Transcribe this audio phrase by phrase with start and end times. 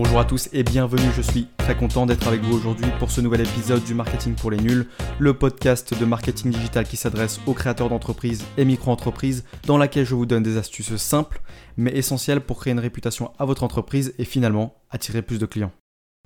[0.00, 3.20] Bonjour à tous et bienvenue, je suis très content d'être avec vous aujourd'hui pour ce
[3.20, 4.86] nouvel épisode du Marketing pour les nuls,
[5.18, 10.14] le podcast de marketing digital qui s'adresse aux créateurs d'entreprises et micro-entreprises, dans laquelle je
[10.14, 11.40] vous donne des astuces simples
[11.76, 15.72] mais essentielles pour créer une réputation à votre entreprise et finalement attirer plus de clients.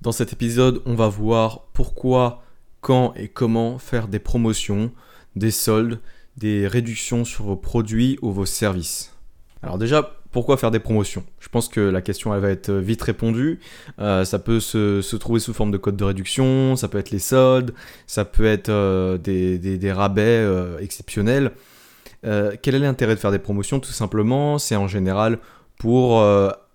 [0.02, 2.42] Dans cet épisode, on va voir pourquoi,
[2.82, 4.92] quand et comment faire des promotions,
[5.34, 5.98] des soldes,
[6.36, 9.16] des réductions sur vos produits ou vos services.
[9.62, 11.24] Alors déjà, pourquoi faire des promotions?
[11.38, 13.60] Je pense que la question va être vite répondue.
[14.00, 17.18] Euh, ça peut se, trouver sous forme de code de réduction, ça peut être les
[17.18, 17.74] soldes,
[18.06, 21.52] ça peut être euh, des, rabais euh, exceptionnels.
[22.22, 23.78] quel est l'intérêt de faire des promotions?
[23.78, 25.38] Tout simplement, c'est en général
[25.78, 26.24] pour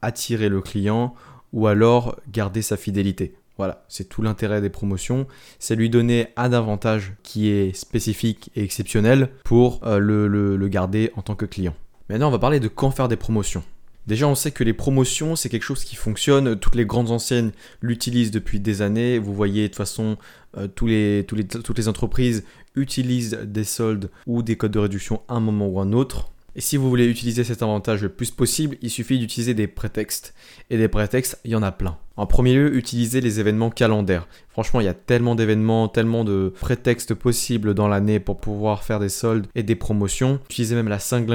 [0.02, 1.16] attirer le client
[1.54, 3.34] ou alors garder sa fidélité.
[3.58, 5.26] Voilà, c'est tout l'intérêt des promotions,
[5.58, 11.36] c'est lui donner un avantage qui est spécifique et exceptionnel pour le garder en tant
[11.36, 11.74] que client.
[12.10, 13.64] Maintenant, on va parler de quand faire des promotions.
[14.08, 16.58] Déjà, on sait que les promotions, c'est quelque chose qui fonctionne.
[16.58, 19.20] Toutes les grandes enseignes l'utilisent depuis des années.
[19.20, 20.18] Vous voyez, de toute façon,
[20.58, 20.88] euh, toutes
[21.78, 25.92] les entreprises utilisent des soldes ou des codes de réduction à un moment ou un
[25.92, 26.32] autre.
[26.58, 30.34] Et si vous voulez utiliser cet avantage le plus possible, il suffit d'utiliser des prétextes.
[30.72, 32.00] Et des prétextes, il y en a plein.
[32.16, 34.28] En premier lieu, utilisez les événements calendaires.
[34.50, 39.00] Franchement, il y a tellement d'événements, tellement de prétextes possibles dans l'année pour pouvoir faire
[39.00, 40.40] des soldes et des promotions.
[40.50, 41.28] Utilisez même la 5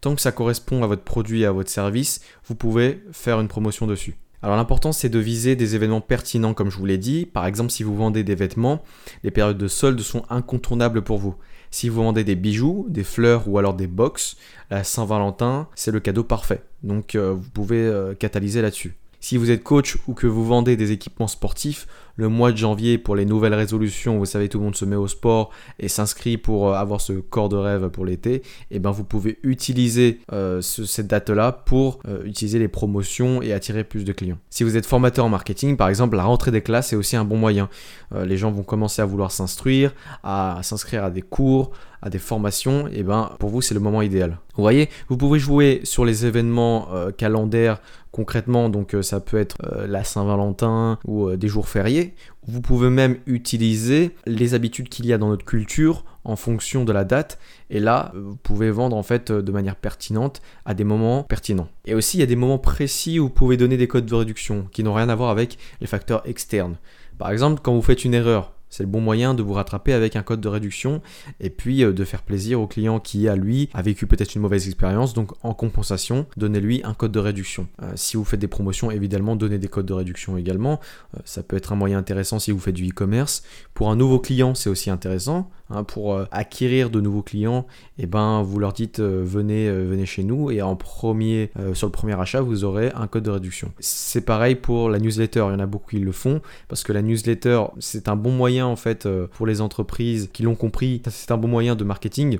[0.00, 3.46] Tant que ça correspond à votre produit et à votre service, vous pouvez faire une
[3.46, 4.16] promotion dessus.
[4.40, 7.26] Alors l'important c'est de viser des événements pertinents comme je vous l'ai dit.
[7.26, 8.84] Par exemple si vous vendez des vêtements,
[9.24, 11.34] les périodes de soldes sont incontournables pour vous.
[11.70, 14.36] Si vous vendez des bijoux, des fleurs ou alors des box,
[14.70, 16.62] la Saint-Valentin, c'est le cadeau parfait.
[16.82, 18.96] Donc euh, vous pouvez euh, catalyser là-dessus.
[19.20, 22.98] Si vous êtes coach ou que vous vendez des équipements sportifs, le mois de janvier
[22.98, 26.36] pour les nouvelles résolutions, vous savez tout le monde se met au sport et s'inscrit
[26.36, 30.20] pour euh, avoir ce corps de rêve pour l'été, et eh ben vous pouvez utiliser
[30.60, 34.38] cette date-là pour utiliser les promotions et attirer plus de clients.
[34.50, 37.24] Si vous êtes formateur en marketing, par exemple, la rentrée des classes est aussi un
[37.24, 37.68] bon moyen.
[38.14, 41.70] les gens vont commencer à vouloir s'instruire, à s'inscrire à des cours,
[42.02, 44.38] à des formations, et eh ben pour vous c'est le moment idéal.
[44.56, 47.80] Vous voyez, vous pouvez jouer sur les événements euh, calendaires
[48.12, 52.07] concrètement, donc euh, ça peut être euh, la Saint-Valentin ou des jours fériés.
[52.46, 56.92] Vous pouvez même utiliser les habitudes qu'il y a dans notre culture en fonction de
[56.92, 57.38] la date.
[57.70, 61.68] Et là, vous pouvez vendre en fait de manière pertinente à des moments pertinents.
[61.84, 64.14] Et aussi, il y a des moments précis où vous pouvez donner des codes de
[64.14, 66.76] réduction qui n'ont rien à voir avec les facteurs externes.
[67.18, 70.16] Par exemple, quand vous faites une erreur, c'est le bon moyen de vous rattraper avec
[70.16, 71.00] un code de réduction
[71.40, 74.42] et puis euh, de faire plaisir au client qui, à lui, a vécu peut-être une
[74.42, 75.14] mauvaise expérience.
[75.14, 77.68] Donc, en compensation, donnez-lui un code de réduction.
[77.82, 80.80] Euh, si vous faites des promotions, évidemment, donnez des codes de réduction également.
[81.16, 83.42] Euh, ça peut être un moyen intéressant si vous faites du e-commerce.
[83.74, 85.50] Pour un nouveau client, c'est aussi intéressant.
[85.70, 87.66] Hein, pour acquérir de nouveaux clients,
[87.98, 92.18] eh ben, vous leur dites venez, venez chez nous et en premier, sur le premier
[92.18, 93.72] achat, vous aurez un code de réduction.
[93.80, 95.40] C'est pareil pour la newsletter.
[95.48, 98.30] Il y en a beaucoup qui le font parce que la newsletter, c'est un bon
[98.30, 101.02] moyen en fait euh, pour les entreprises qui l'ont compris.
[101.08, 102.38] C'est un bon moyen de marketing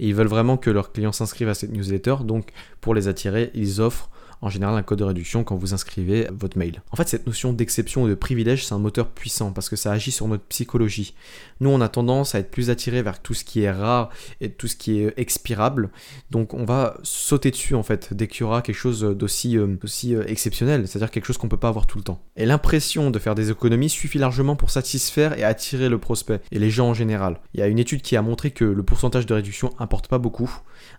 [0.00, 2.16] et ils veulent vraiment que leurs clients s'inscrivent à cette newsletter.
[2.24, 2.50] Donc
[2.80, 6.58] pour les attirer, ils offrent en général un code de réduction quand vous inscrivez votre
[6.58, 6.82] mail.
[6.92, 9.92] En fait, cette notion d'exception et de privilège, c'est un moteur puissant parce que ça
[9.92, 11.14] agit sur notre psychologie.
[11.60, 14.10] Nous, on a tendance à être plus attiré vers tout ce qui est rare
[14.40, 15.90] et tout ce qui est expirable.
[16.30, 19.76] Donc, on va sauter dessus en fait dès qu'il y aura quelque chose d'aussi euh,
[20.04, 22.22] euh, exceptionnel, c'est-à-dire quelque chose qu'on peut pas avoir tout le temps.
[22.36, 26.58] Et l'impression de faire des économies suffit largement pour satisfaire et attirer le prospect et
[26.58, 27.40] les gens en général.
[27.54, 30.18] Il y a une étude qui a montré que le pourcentage de réduction importe pas
[30.18, 30.50] beaucoup,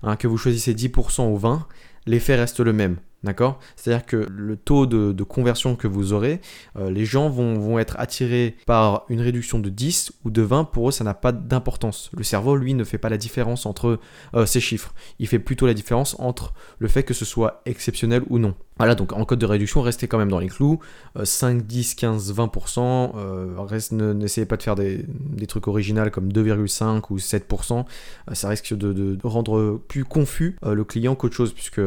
[0.03, 1.61] hein, que vous choisissez 10% ou 20%,
[2.05, 2.97] l'effet reste le même.
[3.23, 3.59] D'accord?
[3.75, 6.39] C'est-à-dire que le taux de, conversion que vous aurez,
[6.77, 10.65] euh, les gens vont, être attirés par une réduction de 10 ou de 20.
[10.65, 12.09] Pour eux, ça n'a pas d'importance.
[12.15, 13.99] Le cerveau, lui, ne fait pas la différence entre
[14.33, 14.93] euh, ces chiffres.
[15.19, 18.55] Il fait plutôt la différence entre le fait que ce soit exceptionnel ou non.
[18.79, 20.79] Voilà, donc en code de réduction, restez quand même dans les clous.
[21.21, 24.13] 5, 10, 15, 20%.
[24.13, 25.05] N'essayez pas de faire des,
[25.47, 27.85] trucs originaux comme 2,5 ou 7%.
[28.29, 31.81] Euh, ça risque de, rendre plus confus le client qu'autre chose, puisque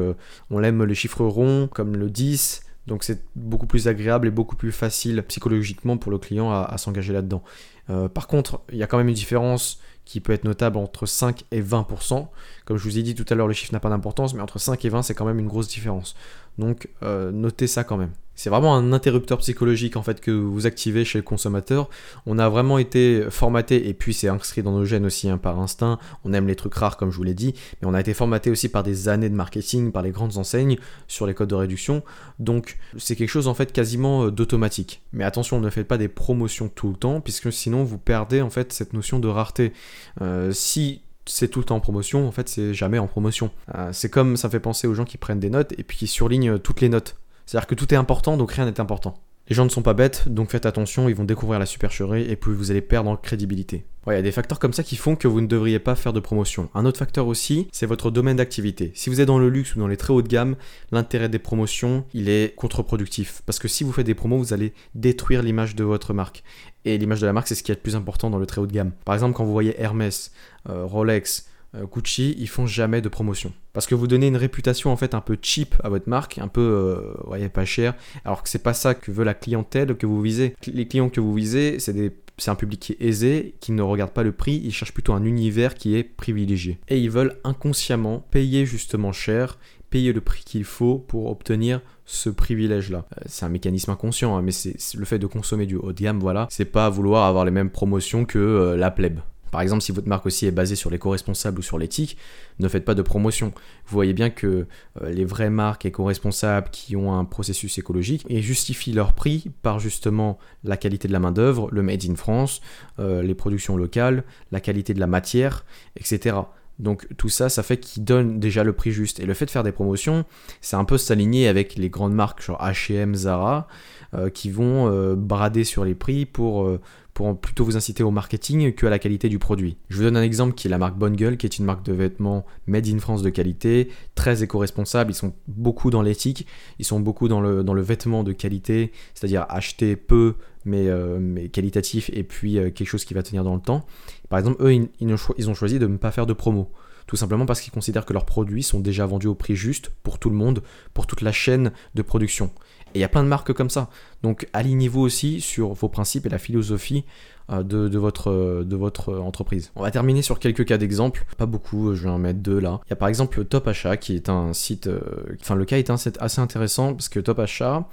[0.50, 2.62] on aime les chiffres rond comme le 10.
[2.86, 7.12] Donc c'est beaucoup plus agréable et beaucoup plus facile psychologiquement pour le client à, s'engager
[7.12, 7.42] là-dedans.
[7.90, 11.06] Euh, par contre, il y a quand même une différence qui peut être notable entre
[11.06, 12.26] 5 et 20%.
[12.64, 14.58] Comme je vous ai dit tout à l'heure, le chiffre n'a pas d'importance, mais entre
[14.58, 16.14] 5 et 20, c'est quand même une grosse différence.
[16.58, 18.10] Donc euh, notez ça quand même.
[18.34, 21.90] C'est vraiment un interrupteur psychologique en fait que vous activez chez le consommateur.
[22.24, 25.60] On a vraiment été formaté et puis c'est inscrit dans nos gènes aussi hein, par
[25.60, 25.98] instinct.
[26.24, 28.50] On aime les trucs rares comme je vous l'ai dit, mais on a été formaté
[28.50, 32.02] aussi par des années de marketing, par les grandes enseignes sur les codes de réduction.
[32.38, 35.02] Donc c'est quelque chose en fait quasiment euh, d'automatique.
[35.12, 38.50] Mais attention, ne faites pas des promotions tout le temps puisque sinon vous perdez en
[38.50, 39.72] fait cette notion de rareté.
[40.20, 43.50] Euh, si c'est tout le temps en promotion, en fait c'est jamais en promotion.
[43.74, 46.06] Euh, c'est comme ça fait penser aux gens qui prennent des notes et puis qui
[46.06, 47.16] surlignent toutes les notes
[47.46, 49.14] C'est-à-dire que tout est important, donc rien n'est important.
[49.48, 52.36] Les gens ne sont pas bêtes, donc faites attention, ils vont découvrir la supercherie et
[52.36, 53.84] puis vous allez perdre en crédibilité.
[54.08, 56.12] Il y a des facteurs comme ça qui font que vous ne devriez pas faire
[56.12, 56.68] de promotion.
[56.74, 58.90] Un autre facteur aussi, c'est votre domaine d'activité.
[58.94, 60.56] Si vous êtes dans le luxe ou dans les très hauts de gamme,
[60.90, 63.42] l'intérêt des promotions, il est contre-productif.
[63.46, 66.42] Parce que si vous faites des promos, vous allez détruire l'image de votre marque.
[66.84, 68.60] Et l'image de la marque, c'est ce qui est le plus important dans le très
[68.60, 68.90] haut de gamme.
[69.04, 70.32] Par exemple, quand vous voyez Hermès,
[70.68, 73.52] euh, Rolex, Gucci, ils font jamais de promotion.
[73.72, 76.48] Parce que vous donnez une réputation en fait un peu cheap à votre marque, un
[76.48, 80.20] peu euh, pas cher, alors que c'est pas ça que veut la clientèle que vous
[80.20, 80.54] visez.
[80.66, 83.82] Les clients que vous visez, c'est des c'est un public qui est aisé, qui ne
[83.82, 86.78] regarde pas le prix, ils cherchent plutôt un univers qui est privilégié.
[86.88, 89.58] Et ils veulent inconsciemment payer justement cher,
[89.90, 93.06] payer le prix qu'il faut pour obtenir ce privilège-là.
[93.16, 96.02] Euh, c'est un mécanisme inconscient, hein, mais c'est le fait de consommer du haut de
[96.02, 96.48] gamme, voilà.
[96.50, 99.20] C'est pas vouloir avoir les mêmes promotions que euh, la plèbe.
[99.52, 102.16] Par exemple, si votre marque aussi est basée sur l'éco-responsable ou sur l'éthique,
[102.58, 103.52] ne faites pas de promotion.
[103.86, 104.66] Vous voyez bien que
[105.02, 109.78] euh, les vraies marques éco-responsables qui ont un processus écologique et justifient leur prix par
[109.78, 112.62] justement la qualité de la main-d'œuvre, le made in France,
[112.98, 115.66] euh, les productions locales, la qualité de la matière,
[115.96, 116.36] etc.
[116.78, 119.20] Donc tout ça, ça fait qu'ils donnent déjà le prix juste.
[119.20, 120.24] Et le fait de faire des promotions,
[120.62, 123.68] c'est un peu s'aligner avec les grandes marques genre H&M, Zara,
[124.14, 126.66] euh, qui vont brader sur les prix pour
[127.14, 129.76] pour plutôt vous inciter au marketing que à la qualité du produit.
[129.88, 131.84] Je vous donne un exemple qui est la marque Bonne Gueule, qui est une marque
[131.84, 136.46] de vêtements made in France de qualité, très éco-responsable, ils sont beaucoup dans l'éthique,
[136.78, 142.22] ils sont beaucoup dans le, vêtement de qualité, c'est-à-dire acheter peu mais, euh, qualitatif et
[142.22, 143.84] puis euh, quelque chose qui va tenir dans le temps.
[144.28, 146.70] Par exemple, eux, ils ont choisi de ne pas faire de promo
[147.06, 150.18] tout simplement parce qu'ils considèrent que leurs produits sont déjà vendus au prix juste pour
[150.18, 150.62] tout le monde,
[150.94, 152.50] pour toute la chaîne de production.
[152.94, 153.88] Et il y a plein de marques comme ça.
[154.22, 157.04] Donc alignez-vous aussi sur vos principes et la philosophie
[157.50, 159.72] euh, de, votre, de votre entreprise.
[159.74, 162.80] On va terminer sur quelques cas d'exemple, pas beaucoup, je vais en mettre deux là.
[162.86, 165.00] Il y a par exemple Top Achat qui est un site, euh,
[165.40, 167.88] enfin le cas est assez intéressant parce que Top Achat,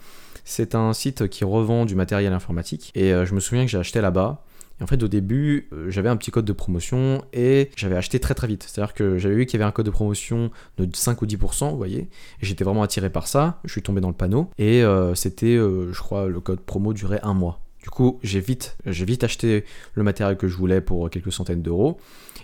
[0.46, 3.80] c'est un site qui revend du matériel informatique et euh, je me souviens que j'ai
[3.80, 4.44] acheté là-bas
[4.80, 8.20] et en fait, au début, euh, j'avais un petit code de promotion et j'avais acheté
[8.20, 8.66] très très vite.
[8.68, 11.72] C'est-à-dire que j'avais vu qu'il y avait un code de promotion de 5 ou 10%,
[11.72, 12.02] vous voyez.
[12.42, 13.60] Et j'étais vraiment attiré par ça.
[13.66, 14.50] Je suis tombé dans le panneau.
[14.58, 17.62] Et euh, c'était, euh, je crois, le code promo durait un mois.
[17.84, 21.62] Du coup, j'ai vite, j'ai vite acheté le matériel que je voulais pour quelques centaines
[21.62, 21.98] d'euros.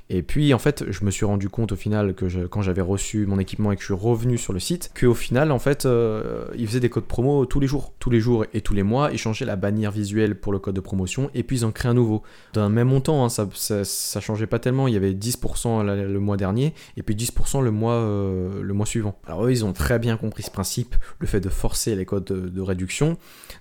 [0.10, 3.26] Et puis en fait, je me suis rendu compte au final que quand j'avais reçu
[3.26, 6.46] mon équipement et que je suis revenu sur le site, qu'au final, en fait, euh,
[6.58, 7.94] ils faisaient des codes promo tous les jours.
[8.00, 10.76] Tous les jours et tous les mois, ils changeaient la bannière visuelle pour le code
[10.76, 12.24] de promotion et puis ils en créaient un nouveau.
[12.54, 14.88] D'un même montant, hein, ça, ça, changeait pas tellement.
[14.88, 18.86] Il y avait 10% le mois dernier et puis 10% le mois, euh, le mois
[18.86, 19.18] suivant.
[19.28, 22.26] Alors eux, ils ont très bien compris ce principe, le fait de forcer les codes
[22.26, 23.18] de, réduction.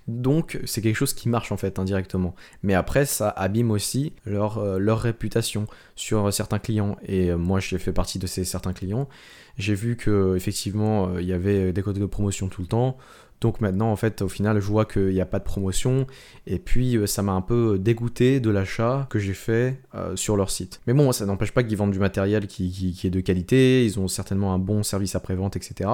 [0.07, 2.35] Donc c'est quelque chose qui marche en fait indirectement.
[2.63, 7.59] Mais après, ça abîme aussi leur, euh, leur réputation sur certains clients, et euh, moi
[7.59, 9.07] j'ai fait partie de ces certains clients,
[9.57, 12.97] j'ai vu que effectivement euh, il y avait des codes de promotion tout le temps.
[13.41, 16.07] Donc maintenant, en fait, au final, je vois qu'il n'y a pas de promotion.
[16.47, 19.81] Et puis, euh, ça m'a un peu dégoûté de l'achat que j'ai fait
[20.15, 20.79] sur leur site.
[20.87, 23.85] Mais bon, ça n'empêche pas qu'ils vendent du matériel qui, qui, est de qualité.
[23.85, 25.89] Ils ont certainement un bon service après-vente, etc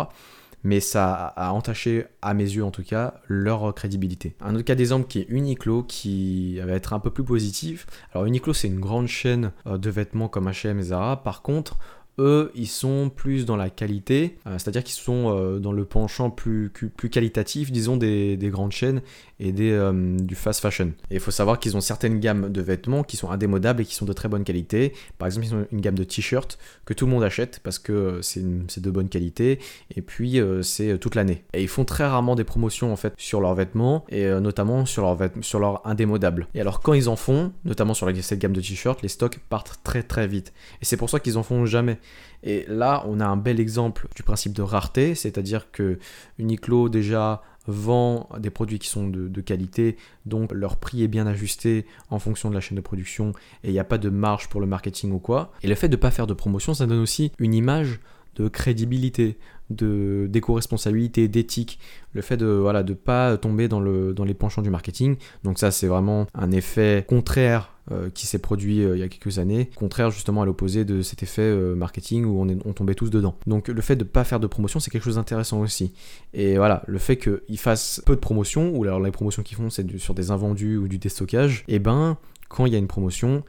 [0.63, 4.35] mais ça a entaché, à mes yeux en tout cas, leur crédibilité.
[4.41, 7.87] Un autre cas d'exemple qui est Uniqlo, qui va être un peu plus positif.
[8.13, 11.23] Alors Uniqlo, c'est une grande chaîne euh, de vêtements comme H&M et Zara.
[11.23, 11.77] Par contre,
[12.19, 16.29] eux, ils sont plus dans la qualité, euh, c'est-à-dire qu'ils sont euh, dans le penchant
[16.29, 16.71] plus,
[17.11, 19.01] qualitatif, disons, des, grandes chaînes
[19.39, 20.93] et des, euh, du fast fashion.
[21.09, 23.95] Et il faut savoir qu'ils ont certaines gammes de vêtements qui sont indémodables et qui
[23.95, 24.93] sont de très bonne qualité.
[25.17, 28.19] Par exemple, ils ont une gamme de t-shirts que tout le monde achète parce que
[28.21, 29.59] c'est de bonne qualité
[29.95, 31.43] et puis c'est toute l'année.
[31.53, 35.03] Et ils font très rarement des promotions en fait sur leurs vêtements et notamment sur
[35.03, 36.47] leurs sur leurs indémodables.
[36.53, 39.79] Et alors quand ils en font, notamment sur cette gamme de t-shirts, les stocks partent
[39.83, 40.53] très très vite.
[40.81, 41.99] Et c'est pour ça qu'ils en font jamais.
[42.43, 45.99] Et là, on a un bel exemple du principe de rareté, c'est-à-dire que
[46.39, 51.85] Uniqlo déjà vend des produits qui sont de, qualité, donc leur prix est bien ajusté
[52.09, 54.61] en fonction de la chaîne de production et il n'y a pas de marge pour
[54.61, 55.51] le marketing ou quoi.
[55.61, 57.99] Et le fait de ne pas faire de promotion, ça donne aussi une image
[58.35, 59.37] de crédibilité,
[59.69, 61.79] de d'éco-responsabilité, d'éthique,
[62.13, 65.17] le fait de voilà de pas tomber dans le dans les penchants du marketing.
[65.43, 67.70] Donc ça c'est vraiment un effet contraire
[68.13, 71.23] qui s'est produit euh, il y a quelques années, contraire justement à l'opposé de cet
[71.23, 73.35] effet euh, marketing où on, est, on tombait tous dedans.
[73.47, 75.93] Donc le fait de pas faire de promotion c'est quelque chose d'intéressant aussi.
[76.33, 79.69] Et voilà, le fait qu'ils fassent peu de promotion ou alors les promotions qu'ils font
[79.69, 82.17] c'est sur des invendus ou du déstockage, et eh ben
[82.49, 83.43] quand il y a une promotion,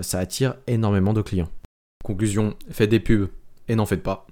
[0.00, 1.48] ça attire énormément de clients.
[2.02, 3.28] Conclusion, faites des pubs
[3.68, 4.26] et n'en faites pas.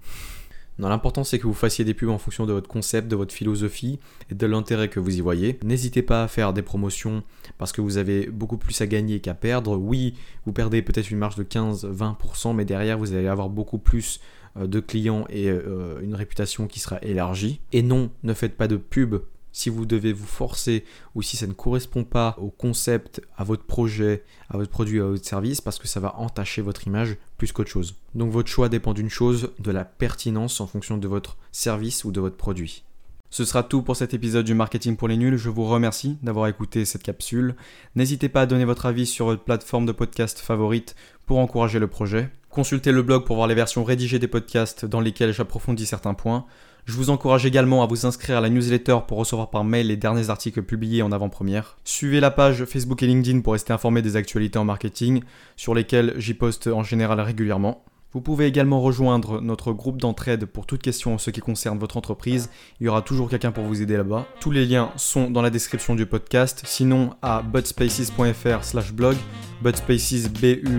[0.79, 3.99] L'important c'est que vous fassiez des pubs en fonction de votre concept, de votre philosophie
[4.31, 5.59] et de l'intérêt que vous y voyez.
[5.65, 7.23] N'hésitez pas à faire des promotions
[7.59, 9.77] parce que vous avez beaucoup plus à gagner qu'à perdre.
[9.77, 10.15] Oui,
[10.45, 14.21] vous perdez peut-être une marge de 15-20%, mais derrière vous allez avoir beaucoup plus
[14.57, 17.61] euh, de clients et euh, une réputation qui sera élargie.
[17.73, 19.17] Et non, ne faites pas de pub
[19.57, 20.85] si vous devez vous forcer
[21.15, 25.05] ou si ça ne correspond pas au concept, à votre projet, à votre produit, à
[25.05, 27.95] votre service, parce que ça va entacher votre image plus qu'autre chose.
[28.15, 32.13] Donc votre choix dépend d'une chose, de la pertinence en fonction de votre service ou
[32.13, 32.85] de votre produit.
[33.31, 35.39] Ce sera tout pour cet épisode du Marketing pour les nuls.
[35.39, 37.57] Je vous remercie d'avoir écouté cette capsule.
[37.95, 40.95] N'hésitez pas à donner votre avis sur votre plateforme de podcast favorite
[41.25, 42.29] pour encourager le projet.
[42.51, 46.45] Consultez le blog pour voir les versions rédigées des podcasts dans lesquels j'approfondis certains points.
[46.87, 49.97] Je vous encourage également à vous inscrire à la newsletter pour recevoir par mail les
[49.97, 51.79] derniers articles publiés en avant-première.
[51.83, 55.25] Suivez la page Facebook et LinkedIn pour rester informé des actualités en marketing,
[55.57, 57.85] sur lesquelles j'y poste en général régulièrement.
[58.13, 61.97] Vous pouvez également rejoindre notre groupe d'entraide pour toute question en ce qui concerne votre
[61.97, 62.51] entreprise.
[62.81, 64.25] Il y aura toujours quelqu'un pour vous aider là-bas.
[64.39, 66.63] Tous les liens sont dans la description du podcast.
[66.67, 69.17] Sinon, à budspaces.fr slash blog,
[69.61, 70.71] B-U-D-S-P-A-C-E-S,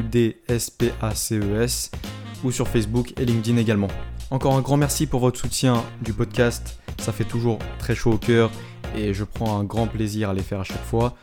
[1.93, 1.97] e
[2.45, 3.89] ou sur Facebook et LinkedIn également.
[4.29, 6.79] Encore un grand merci pour votre soutien du podcast.
[6.99, 8.51] Ça fait toujours très chaud au cœur
[8.95, 11.15] et je prends un grand plaisir à les faire à chaque fois.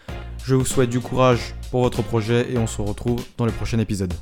[0.45, 3.79] Je vous souhaite du courage pour votre projet et on se retrouve dans le prochain
[3.79, 4.15] épisode.